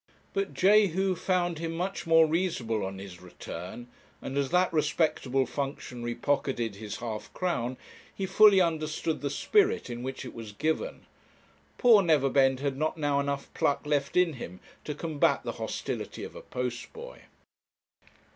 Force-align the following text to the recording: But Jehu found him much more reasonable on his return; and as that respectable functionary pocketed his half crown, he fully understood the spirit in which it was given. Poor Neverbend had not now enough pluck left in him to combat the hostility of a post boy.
But 0.33 0.55
Jehu 0.55 1.13
found 1.13 1.59
him 1.59 1.73
much 1.73 2.07
more 2.07 2.25
reasonable 2.25 2.83
on 2.83 2.97
his 2.97 3.21
return; 3.21 3.87
and 4.19 4.35
as 4.35 4.49
that 4.49 4.73
respectable 4.73 5.45
functionary 5.45 6.15
pocketed 6.15 6.73
his 6.77 6.95
half 6.97 7.31
crown, 7.35 7.77
he 8.15 8.25
fully 8.25 8.59
understood 8.59 9.21
the 9.21 9.29
spirit 9.29 9.91
in 9.91 10.01
which 10.01 10.25
it 10.25 10.33
was 10.33 10.53
given. 10.53 11.05
Poor 11.77 12.01
Neverbend 12.01 12.61
had 12.61 12.77
not 12.77 12.97
now 12.97 13.19
enough 13.19 13.53
pluck 13.53 13.85
left 13.85 14.17
in 14.17 14.33
him 14.33 14.59
to 14.85 14.95
combat 14.95 15.43
the 15.43 15.51
hostility 15.61 16.23
of 16.23 16.35
a 16.35 16.41
post 16.41 16.91
boy. 16.93 17.25